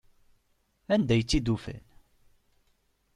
[0.93, 1.83] Anda ay tt-id-ufan?